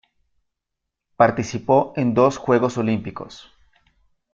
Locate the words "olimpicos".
2.79-3.53